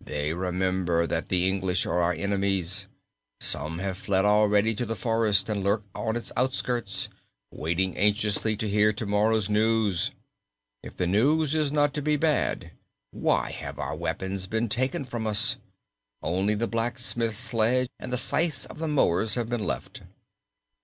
"They 0.00 0.32
remember 0.32 1.08
that 1.08 1.28
the 1.28 1.48
English 1.48 1.86
are 1.86 2.00
our 2.00 2.12
enemies. 2.12 2.86
Some 3.40 3.80
have 3.80 3.98
fled 3.98 4.24
already 4.24 4.76
to 4.76 4.86
the 4.86 4.94
forest, 4.94 5.48
and 5.48 5.64
lurk 5.64 5.82
on 5.92 6.14
its 6.14 6.30
outskirts 6.36 7.08
waiting 7.50 7.96
anxiously 7.98 8.56
to 8.58 8.68
hear 8.68 8.92
to 8.92 9.04
morrow's 9.04 9.48
news. 9.50 10.12
If 10.84 10.96
the 10.96 11.08
news 11.08 11.56
is 11.56 11.72
not 11.72 11.94
to 11.94 12.00
be 12.00 12.14
bad 12.14 12.70
why 13.10 13.50
have 13.50 13.80
our 13.80 13.96
weapons 13.96 14.46
been 14.46 14.68
taken 14.68 15.04
from 15.04 15.26
us? 15.26 15.56
Only 16.22 16.54
the 16.54 16.68
blacksmith's 16.68 17.38
sledge 17.38 17.88
and 17.98 18.12
the 18.12 18.18
scythes 18.18 18.66
of 18.66 18.78
the 18.78 18.86
mowers 18.86 19.34
have 19.34 19.48
been 19.48 19.64
left." 19.66 20.02